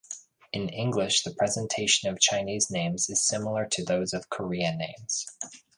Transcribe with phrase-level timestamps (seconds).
[0.51, 5.27] In English the presentation of Chinese names is similar to those of Korean names.